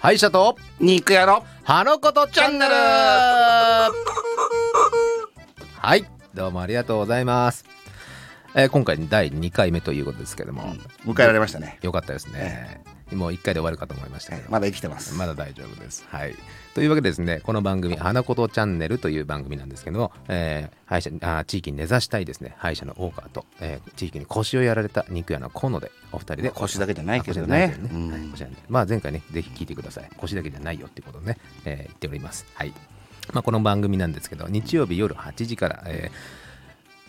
[0.00, 2.74] 歯医者と肉屋の歯のことチャンネル。
[2.74, 3.90] は
[5.94, 7.66] いどうもありがとうございます、
[8.54, 10.74] えー今回第2回目ということですけども、
[11.04, 12.82] 迎えられましたね、よかったですね、
[13.16, 16.04] もう1回で終わるかと思いましたけど、まだ生きてます、まだ大丈夫です。
[16.08, 16.34] はい。
[16.74, 26.50] というわけでですね、この番組、花ことチャンネルという番組なんですけども、えー歯医者あー地域に根ざしたいですね、歯医者の大川と、えー地域に腰をやられた肉屋の河野で、お二人で。
[26.50, 28.18] 腰だけじゃないけどねけどねは
[28.48, 30.10] いまあ前回ね、ぜひ聞いてください。
[30.16, 32.46] 腰だけじゃないよっていうことをね、えー言っております。
[32.54, 32.72] はい。
[33.32, 36.10] まあこの番組なんですけど、日曜日夜8時から、え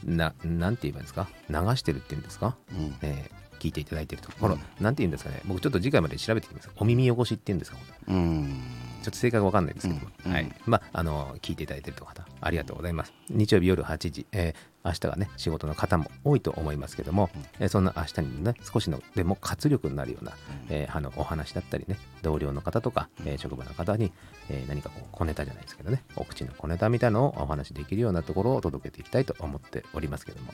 [0.06, 1.28] ーな、なんて言えばいいんですか？
[1.50, 4.32] 流してるっていうんですか、うんえー聞いていただいてると。
[4.32, 5.42] ころ、なんて言うんですかね。
[5.46, 6.70] 僕ちょっと次回まで調べてきます。
[6.78, 8.62] お耳汚しっていうんですかうん。
[9.04, 10.00] ちょっと正解が分かんないですけど。
[10.00, 10.32] も、うん。
[10.32, 10.52] はい。
[10.66, 13.14] まあ、あの、聞いていただいている方、ありがとうございます。
[13.30, 17.30] 日曜日夜8時、えー明日がね、仕事の方も多いと思いますけども、
[17.60, 20.32] えーそんな明日にね、少しのでも活力になるような、
[20.70, 24.12] えーあのお話だったりね、同僚の方とか、えー職場の方に、
[24.50, 30.52] えー何かこう小ネタじゃないですけどね、お口の小ネタみたいなのをお話しできるようなところを届けていきたいと思っておりますけども、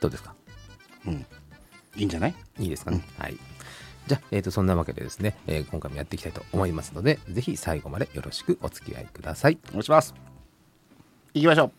[0.00, 0.34] どうですか？
[1.06, 1.26] うん
[1.96, 2.34] いいんじゃない？
[2.58, 3.02] いいですかね。
[3.18, 3.36] はい。
[4.06, 9.58] じゃあ、えー、とそんなわけでですね、えー今回もやっていきたいと思いますので、ぜひ最後までよろしくお付き合いください。
[9.68, 10.14] お願いします
[11.34, 11.72] 行きましょ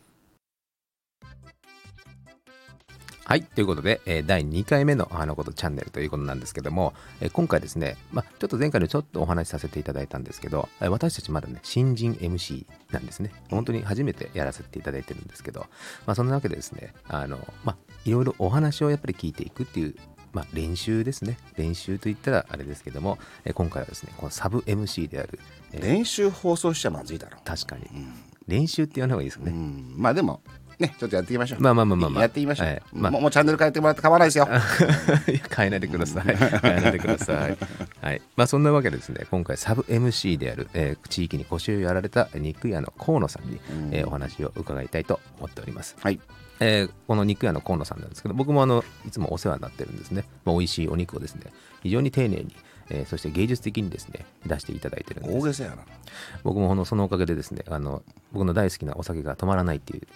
[3.28, 3.44] はい。
[3.44, 13.34] ということで、えー第2回目のあのことチャンネルということなんですけども、えー今回ですね、まあ、ちょっと前回でちょっとお話しさせていただいたんですけど、えー私たちまだね、新人 MC なんですね。
[13.50, 15.66] 本当に初めてやらせていただいてるんですけど、
[16.06, 19.96] まあ、そんなわけでですね、あの、まあ、いろいろお話をやっぱり聞いていくっていう、
[20.32, 21.38] まあ、練習ですね。
[21.58, 25.38] 練習と言ったらあれですけども、えー今回はですね、このサブ MC である、
[25.74, 27.90] えーう練習放送しちゃまずいだろ確かに、
[28.48, 29.52] 練習って言わない方がいいですう、ね。
[29.52, 30.42] うん、まあでも
[30.80, 34.48] ねちょっとやっていきましょうまあまあまあまあまあやっていきましょう、はいまあもうチャンネル変えてもらって構わないですよ
[35.56, 36.36] 変えないでください。
[36.62, 37.58] 変えないでください。
[38.02, 38.22] はい。
[38.36, 43.60] まあそんなわけでですね、今回サブ MC である、えー地域に腰をやられた肉屋の河野さんに、
[43.92, 45.96] えーお話を伺いたいと思っております。
[46.02, 46.20] はい
[46.60, 50.26] えーこの肉屋の河野さんなんですけど、僕もあのいつもお世話になってるんですね。
[50.46, 51.52] まあ、美味しいお肉をですね、
[51.84, 52.56] 非常に丁寧に、
[52.90, 55.38] えーそして芸術的にですね、出していただいてるんです。
[55.38, 55.44] 大。
[55.44, 55.78] げさやな。
[56.44, 60.08] 僕もそのおかげでですねあの僕の大好きなお酒が止まらないっていう、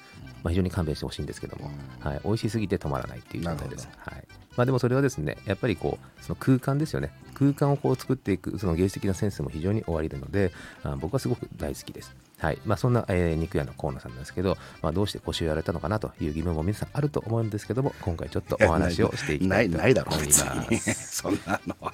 [0.44, 4.28] まあ、非常に勘弁してほしいんですけども、はい、美味しすぎて止まらないっていう状態です、はい
[4.58, 7.12] まあ、でもそれはですねやっぱりこうその空間ですよね。
[7.34, 10.52] 空間をこう作っていくその芸術的なセンスも非常に終わりなので
[10.84, 12.14] あ僕はすごく大好きです。
[12.38, 12.60] はい。
[12.66, 20.78] まあ、そんな、えー肉屋の河野さんなんですけど、まあ、どうして腰をやられたのかなという疑問も皆さんあると思うんですけども今回ちょっとお話をしていきたないいとないだろ思い別に。
[20.78, 21.18] ます。
[21.18, 21.94] そんなのは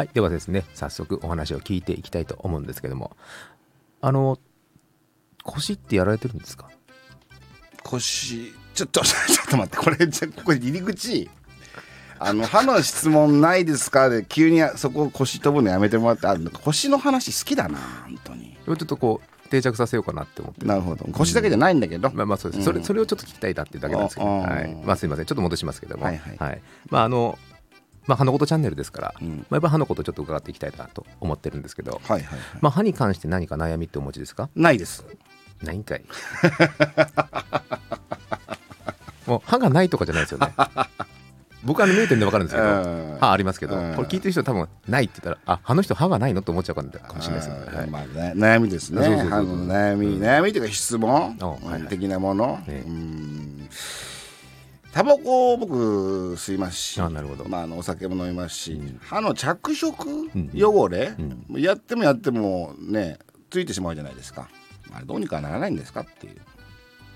[0.00, 3.14] はい、ではですね、早速お話を聞いていきたいと思うんですけども、
[4.00, 4.38] あの、
[5.44, 6.70] 腰ってやられてるんですか？
[7.84, 9.12] 腰ちょっとちょ
[9.46, 11.28] っと待ってこれじゃここ入り口。
[12.18, 14.08] あの歯の質問ないですか？
[14.08, 18.56] で急にそこ腰飛ぶのやめてもらってあ腰の話好きだな本当に。
[18.64, 20.64] ちょっとこう、定着させようかなって思って。
[20.64, 21.04] なるほど。
[21.12, 22.64] 腰だけじゃないんだけど、まあまあそうです、うん。
[22.64, 25.26] それそれをちょっと聞きたいなっていうだけなんですけど、はい、まあすいません。
[25.26, 26.06] ちょっと戻しますけども。
[26.06, 26.18] はい。
[26.38, 26.62] はい。
[26.88, 27.38] まああの
[28.10, 29.28] まあ歯のことチャンネルですから、うん。
[29.28, 34.50] まあ、やっぱり歯のことちょっと伺っていきたいなと思ってるんですけど、はいはいはい、まあ歯に関して何か悩みってお持ちですか？
[34.56, 35.04] ないです。
[35.62, 36.02] ないんかい。
[39.26, 40.52] もう歯がないとかじゃないですよね。
[41.62, 42.70] 僕は見えてるんで分かるんですけど、う
[43.16, 43.18] ん。
[43.20, 43.94] 歯ありますけど、うん。
[43.94, 49.04] これ聞いてる人は多分ないって言ったらああの人歯がないのって思っちゃうかもしれないですね、はいまあ、ね悩みですね。
[49.04, 49.40] そうそうそうそう。
[49.40, 51.82] 歯の悩み、悩みというか質問、あはいはい。
[51.88, 53.49] 的なもの、ねうん
[54.92, 55.74] タバコを僕
[56.34, 57.48] 吸いますしあなるほど。
[57.48, 58.98] まあ、あのお酒も飲みますし、うん。
[59.02, 60.50] 歯の着色ん。
[60.54, 61.14] 汚れ、
[61.48, 63.18] うやってもやってもね
[63.50, 64.48] ついてしまうじゃないですか、
[64.90, 66.00] まあ、どうにかならないんですか？
[66.00, 66.36] っていう、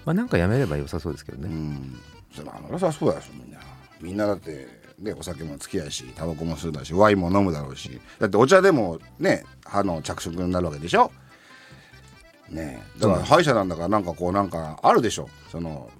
[0.05, 2.01] まあなんかやめれば良さそうですけどね、うん。
[2.33, 3.61] それまあそうだよみんな。
[4.01, 4.69] みんなだって
[4.99, 8.01] ねお酒も付き合いしタバコも吸うだしワインも飲むだろうし。
[8.21, 11.11] だってお茶でもね歯の着色になるわけでしょ？
[12.51, 13.01] ねえ。
[13.01, 15.29] だから歯医者なんだからなんかこうなんかあるでしょ？
[15.51, 15.91] その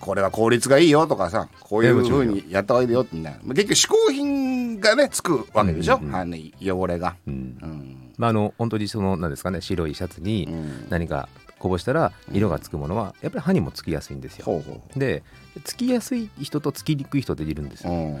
[0.00, 6.00] これは効率がいいよとかさこういうふうにやった方がいいよみたいな結局嗜好品がねつくわけでしょ、うん。
[6.00, 7.58] うんうん歯の汚れが、うん。
[7.62, 8.12] うん。
[8.16, 11.28] まああの本当にそのなんですかね白いシャツにうん何か
[11.58, 15.22] こぼしたら色がつくものはやっぱり歯にもつきやすいんですよ、ほうほで
[15.64, 18.20] つきやすい人とつきにくい人っているんですよ、う、うん、ま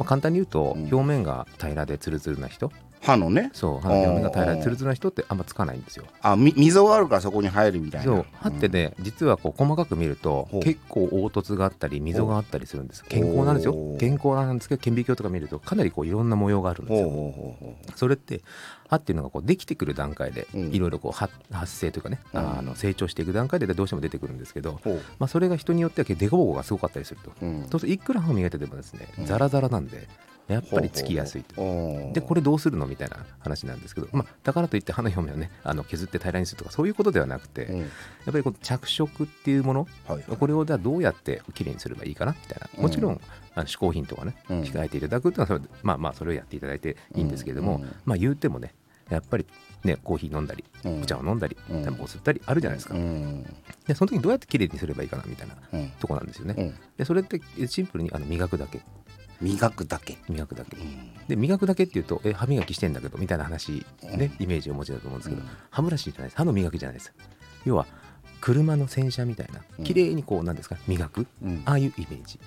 [0.00, 0.82] あ、簡単に言うとうん。
[0.92, 2.72] 表面が平らでツルツルな人、
[3.04, 3.50] 歯のね。
[3.52, 6.04] そう歯の表面が平らうんでツルツルな人ってあんまつかないんですよ。
[6.22, 8.12] あみ溝があるからそこに入るみたいな。
[8.12, 13.04] そう歯ってね、実はこう細かく見ると結構凹凸があったり溝があったりするんです。
[13.04, 13.74] 健康なんですよ。
[13.98, 17.56] 健康なんですけど顕微鏡とか見るとかなりこういろんな模様があるんですよ。
[17.94, 18.40] それって
[18.88, 20.74] 歯っていうのがこうできてくる段階でうん。
[20.74, 22.58] いろいろこう発発生というかね、うん。
[22.58, 25.02] あの成長していく段階でどうしても出てくるんですけど、ほう。
[25.18, 27.60] まあ、それが人によってはデコボコがすごかったりすると、うん。
[27.70, 30.08] そうするといくら歯を磨いててもですねうんザラザラなんで、
[30.48, 31.54] やっぱりつきやすいと。
[32.12, 37.80] でこれどうするのみたいな話なんですけど、まあ、だからといって歯の表面をねあの削って平らにするとかそういうことではなくて、うん。
[37.80, 37.88] やっ
[38.26, 40.22] ぱりこの着色っていうものはい。
[40.22, 42.82] これをじゃあどうやってきれいにすればいいかなみたいな。
[42.82, 43.20] もちろん、うん
[43.56, 44.60] あの嗜好品とかね、うん。
[44.62, 47.92] 控えていただくっていうのはそれまあまあそれをやっていただいていいんですけれども、うん。
[48.04, 48.74] まあ言うてもね
[49.10, 49.46] やっぱり
[49.84, 51.02] ねコーヒー飲んだりうん。
[51.02, 51.84] お茶を飲んだりうん。
[51.84, 53.44] タバコを吸ったりあるじゃないですか、うん。
[53.86, 55.90] でその時にどうやってきれいにすればいいかなみたいなうん。
[56.00, 56.74] とこなんですよね、うん。
[56.96, 58.80] でそれってシンプルにあの磨くだけ
[59.40, 60.18] 磨くだけ。
[60.28, 60.76] 磨くだけ。
[60.76, 61.12] うん。
[61.28, 65.48] で磨くだけっていうとえ歯磨きしてんだけどみたいな話ね、うんイメージをお持ちだと思うんですけど、うん。
[65.70, 66.36] 歯ブラシじゃないです。
[66.36, 67.12] 歯の磨きじゃないです。
[67.64, 67.86] 要は
[68.40, 69.84] 車の洗車みたいなうん。
[69.84, 71.62] 綺麗にこうなんですか磨く、うん。
[71.64, 72.38] ああいうイメージ。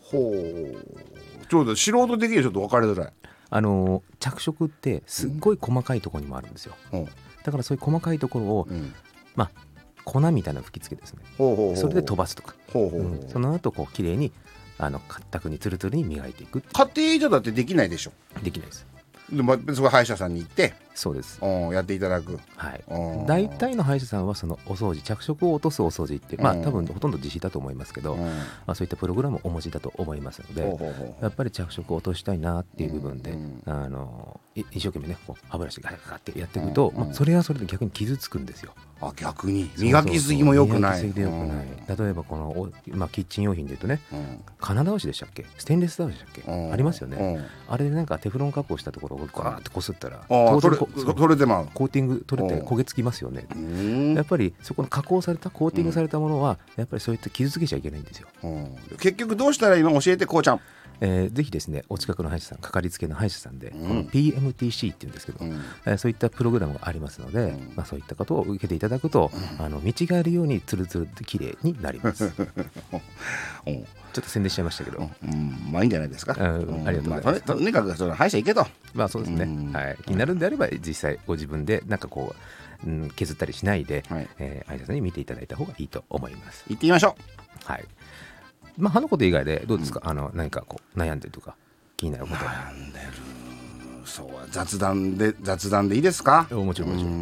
[0.00, 1.46] ほう。
[1.48, 3.08] ちょっと素人的にはちょっと分かりづら。
[3.08, 3.12] い
[3.50, 6.74] あのー着色ってすっごい細かいところにもあるんですよ。
[6.92, 7.04] うん。
[7.04, 8.94] だからそういう細かいところを、うん。
[9.34, 9.50] まあ
[10.04, 11.20] 粉みたいなの吹きつけですね。
[11.36, 14.32] それで飛ばすとか、その後こう綺麗に
[14.82, 18.12] あの硬くにツルツルに磨いていく家庭じゃだってできないでしょ。
[18.42, 18.84] できないです。
[19.30, 21.38] でまあそこ歯医者さんに行ってそうです。
[21.40, 22.40] うんやっていただく。
[22.56, 22.84] はい。
[22.88, 23.26] うん。
[23.26, 26.62] 大体の歯医者さんはそのお掃除着色を落とすお掃除ってまあうん。
[26.64, 28.26] 多分ほとんど自費だと思いますけど、うん。
[28.26, 28.32] ま
[28.66, 36.96] あ、そういったプログラムをお持ちだと思いますのでやっぱり着色を落としたいなっていう部分で、うんあのい一生懸命ねこう歯ブラシガラガラってやっていくと、うん。
[36.98, 38.74] まあ、それはそれで逆に傷つくんですよ。
[39.02, 39.70] あ逆に。
[39.76, 41.02] 磨きすぎも良くない。
[41.02, 44.00] 例えばこのお、まあ、キッチン用品で言うとね。
[44.12, 44.40] うん。
[44.60, 45.44] 金倒しでしたっけ？
[45.58, 46.72] ステンレス倒しでしたっけ、うん。
[46.72, 47.44] ありますよね、うん。
[47.68, 52.66] あれでなんかテフロン加工したところをガーってこすったらああそれこそそれでまあコーティング取れてうん。
[52.66, 54.14] 焦げつきますよね、うん。
[54.14, 58.76] やっぱりそこの加工されたコーティングされたものはやっぱりそういった傷つけちゃいけないんですよ、うん。
[58.98, 59.98] 結局どうしたらいいの？
[60.00, 60.60] 教えてこうちゃん
[61.04, 63.88] えーぜひですねお近くの歯医者さんかかりつけの歯医者さんで、うん。
[63.88, 65.60] この PMTC っていうんですけど、うん。
[65.84, 67.72] えーそういったプログラムがありますので、うん。
[67.74, 72.30] まあ、そういったことを受けていただくと、あの見違えるようにツルツルで綺麗になります。
[72.36, 72.44] ちょ
[73.66, 75.72] うんっと宣伝しちゃいましたけど、うん。
[75.72, 76.36] まあいいんじゃないですか。
[76.38, 76.86] うん。
[76.86, 77.24] ありがとうございます。
[77.26, 78.66] まあとにかくその歯医者行けと。
[78.94, 79.72] まあそうですね、うん。
[79.72, 82.34] はい、気になるんであれば実際ご自分でなんかこ
[82.84, 84.28] う、うん、削ったりしないで、はい。
[84.38, 86.64] えー歯医者さんに見ていただいた方がいいと思います。
[86.68, 87.16] 行ってみましょ
[87.64, 87.84] はい
[88.78, 91.54] まあ、歯のこと以外でどうですか、あの何かこう悩んでるとか
[91.96, 92.44] 気になること。
[92.44, 92.72] は
[94.04, 96.46] うそう雑談で雑談でいいですか？
[96.50, 97.12] おもちろんもちろん。
[97.12, 97.16] う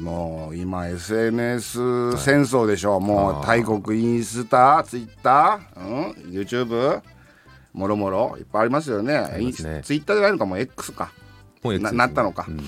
[0.00, 0.02] ん。
[0.02, 3.46] もう今 SNS 戦争でしょ、もうあー。
[3.46, 7.00] 大国インスタツイッター、うん、YouTube
[7.72, 9.14] もろもろいっぱいありますよね。
[9.64, 9.82] ね。
[9.82, 10.46] ツイッターじゃないのか？
[10.46, 11.12] もう X か。
[11.62, 11.98] もうな X ですね。
[11.98, 12.46] なったのか。
[12.48, 12.60] うん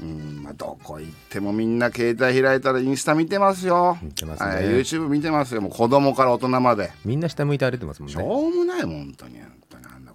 [0.00, 3.98] うんまあ、どこ行ってもみんな携帯開いたらインスタ見てますよ。
[4.02, 4.48] 見てますね。
[4.48, 5.60] はい YouTube 見てますよ。
[5.60, 6.90] もう子供から大人まで。
[7.04, 8.24] みんな下向いて歩いてますもんしね。
[8.24, 9.40] ょうもないもん本当に。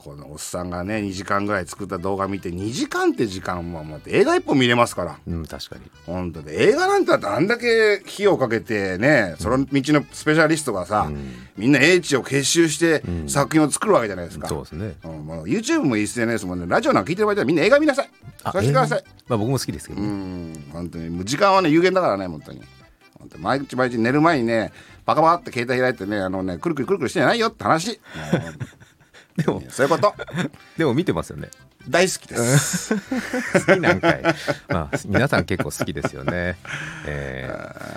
[0.08, 5.20] このおっさんがね2時間ぐらい作った動画見て2時間って時間はもう映画一本見れますから。
[5.28, 5.82] うん、確かに。
[6.06, 11.34] 本当で映画なんてあんだけ費用かけてねその道のスペシャリストがさ、うん。
[11.58, 13.28] みんな英知を結集してん。
[13.28, 14.94] 作品を作るわけじゃないですか、そうですね。
[15.04, 18.10] うんもう YouTube も SNS もねラジオなんか聞いてる場合はみんな映画見なさい
[18.50, 19.04] あそうしてください。
[19.28, 20.10] まあ僕も好きですけどうね。
[20.10, 22.62] ん本当にもう時間はね有限だからね本当に
[23.20, 23.44] 本当に。
[23.44, 24.72] 毎日毎日寝る前にね
[25.06, 28.00] バカバカって携帯開いてねあのねくるくるくるくるしてないよって話。
[29.38, 30.16] でも、そういうこと。
[30.78, 31.50] でも見てますよね。
[31.90, 32.96] 大好きです。
[33.66, 34.22] 好きなんかい。
[34.70, 36.58] まあ、皆さん結構好きですよね。
[37.06, 37.50] え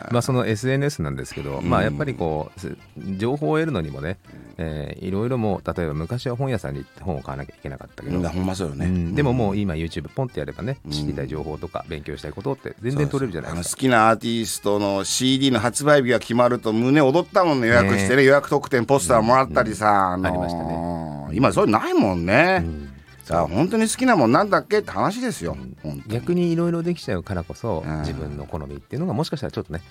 [0.08, 2.76] ーまあ、その SNS なんですけど、まあ、やっぱりこう、す
[3.16, 4.18] 情報を得るのにもね、
[4.58, 8.18] えーいろいろもう、例えば昔は本屋さんに行って本を買わなきゃいけなかったけど、
[8.64, 9.14] うよね、うん。
[9.14, 13.76] でももう今 YouTube ポンってやればね、知りたい情報とか勉強したいことって全然取れるじゃないですか。
[13.76, 17.68] 好きなアーティストの CD の発売日が決まると胸躍ったもんね。
[17.68, 22.89] 予約してね予約特典ポスターもらったりさ、のありました今そういうのないもんね、うん
[23.30, 24.80] さあ本当に好きなもんなんだっけ？
[24.80, 26.02] って話ですよ、本当に。
[26.08, 28.00] 逆にいろいろできちゃうからこそ、うん。
[28.00, 29.82] 自分の好みっていうのがもしかしたらちょっとね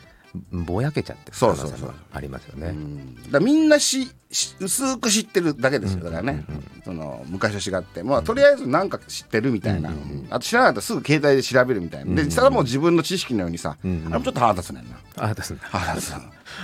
[0.52, 1.94] ぼやけちゃってるそうそうそう。
[2.12, 2.68] ありますよね。
[2.68, 3.32] うん。
[3.32, 6.46] だみんなしし薄く知ってるだけですよだからね、
[6.86, 9.92] その昔と違って、まあ、とりあえず何か知ってるみたいな、
[10.30, 15.00] あと知らなかったらすぐ携帯で調べるみたいな、でそれはもう自分の知識のようにさ、うんあれもちょっと腹立つねんな。
[15.16, 15.60] あですね。
[15.64, 16.14] 腹立つ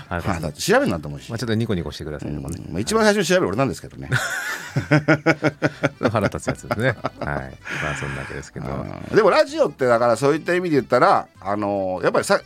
[0.09, 4.09] なあ腹立つ調べるなと思うし、まあ、ちょっとニコニコしてくださいとかね、まあ、一番最初に調べる俺なんですけどね。
[6.11, 6.87] 腹立つやつですね。
[6.87, 6.95] はい。
[7.19, 8.85] まあそんなわけですけど。
[9.13, 12.41] でもラジオってだからそういった意味で言ったらあのやっぱりさ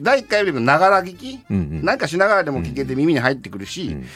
[0.00, 1.84] 第1回よりもながら聞き、うんうん。
[1.84, 4.06] なんかしながらでも聞けて耳に入ってくるし、うん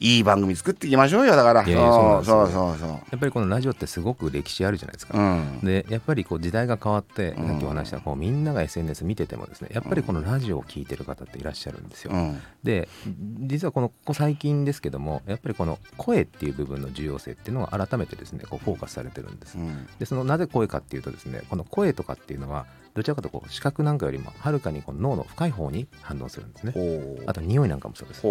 [0.00, 1.36] いい番組作っていきましょうよ。
[1.36, 1.64] だから。
[1.64, 5.18] そうそうそうそうやっぱりこのラジオってすごく歴史あるじゃないですか。
[5.18, 5.60] うん。
[5.60, 7.34] でやっぱりこう時代が変わって、ん。
[7.34, 12.12] さっきお話したこうみんなが SNS 見ててもですねやっぱりこのラジオを聞いてる方っていらっしゃるんですよ。
[12.12, 12.40] うん。
[12.62, 12.88] で
[13.40, 19.56] 実はこのここ最近ですけどもやっぱりこの声っていう部分の重要性っていうのが改めてですねこうフォーカスされてるんです。
[19.56, 19.86] うん。
[19.98, 26.74] でそのなぜ声かっていうとですねこの声とかっていうのはどちらかというとこう視覚なんかよりもはるかにこの脳の深い方に反応するんですね。
[27.26, 28.22] あと匂いなんかもそうです。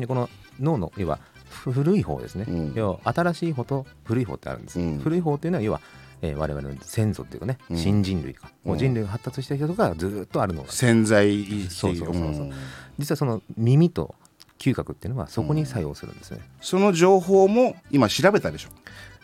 [0.00, 0.28] でこの
[0.60, 4.98] 脳の要は古い方ですね、うん要は新しい方と古い方ってあるんです、うん。
[4.98, 5.80] 古い方っていうのは要は、
[6.22, 7.76] えー我々の先祖っていうかね、うん。
[7.76, 11.74] 新人類か、人類が発達した人がずーっとあるのが潜在意識。
[11.74, 12.44] そうそうそうそう。
[12.44, 12.52] うん。
[12.98, 14.14] 実はその耳と
[14.58, 18.68] 嗅覚っていうのはそこに作用するんですね、その情報も今調べたでしょ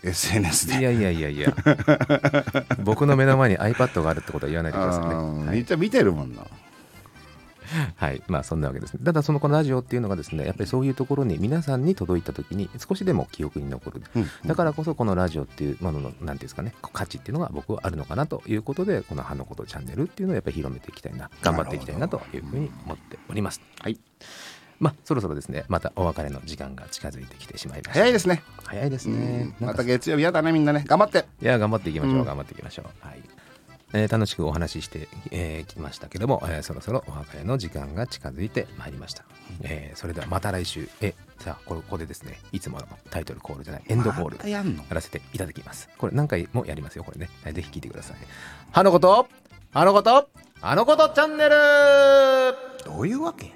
[0.03, 0.79] SNS で。
[0.79, 1.55] いやいやいやいや。
[2.85, 6.43] 僕の目の前に iPad があるってことは言わないでくださいね、めっちゃ見てるもんな。
[7.97, 9.01] はい、まあそんなわけですね。
[9.05, 14.03] ただそのこのラジオっていうのがですね、やっぱりそういうところに皆さんに届いた時に少しでも記憶に残る。
[14.15, 23.61] うんだからこそこのラジオっていうものの、なんていうんですかね、価値っていうのが僕はあるのかなということで、この花のことチャンネルっていうのをやっぱり広めていきたいな、頑張っていきたいなというふうに思っております。
[23.81, 23.99] はい
[24.79, 27.93] まあそろそろですね、またお別れの時間が近づいてきてしまいました。
[27.95, 33.07] 早いですね早いですうねまた月曜日やだねみんなね頑張っていや頑張っていきましょう、うん頑張っていきましょう。
[33.07, 33.21] はい。
[33.93, 39.25] えー楽しくお話ししてき、えーきましたけども、えーそろそろお別れの時間が近づいてまいりました。
[39.63, 44.83] えーそれではまた来週、えさあこれここでですね、いつものタイトルコールじゃない、エンドコールやんの？
[44.83, 45.89] やらせていただきます。
[45.97, 47.31] これ何回もやりますよ、これね。
[47.45, 48.17] はいぜひ聞いてください。
[48.73, 49.29] はのこと、
[49.73, 50.29] あのこと、
[50.61, 51.55] あのことチャンネル
[52.85, 53.55] どういうわけ？